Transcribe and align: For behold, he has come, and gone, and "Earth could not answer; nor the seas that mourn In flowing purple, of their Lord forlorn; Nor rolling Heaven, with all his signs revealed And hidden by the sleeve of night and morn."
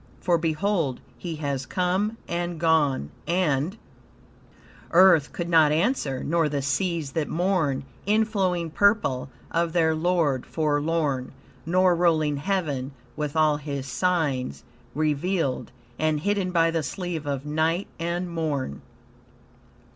For 0.19 0.39
behold, 0.39 0.99
he 1.19 1.35
has 1.35 1.67
come, 1.67 2.17
and 2.27 2.59
gone, 2.59 3.11
and 3.27 3.77
"Earth 4.89 5.31
could 5.31 5.47
not 5.47 5.71
answer; 5.71 6.23
nor 6.23 6.49
the 6.49 6.63
seas 6.63 7.11
that 7.11 7.27
mourn 7.29 7.83
In 8.07 8.25
flowing 8.25 8.71
purple, 8.71 9.29
of 9.51 9.73
their 9.73 9.93
Lord 9.93 10.43
forlorn; 10.47 11.33
Nor 11.67 11.95
rolling 11.95 12.37
Heaven, 12.37 12.93
with 13.15 13.35
all 13.35 13.57
his 13.57 13.85
signs 13.85 14.63
revealed 14.95 15.69
And 15.99 16.21
hidden 16.21 16.49
by 16.49 16.71
the 16.71 16.81
sleeve 16.81 17.27
of 17.27 17.45
night 17.45 17.85
and 17.99 18.27
morn." 18.27 18.81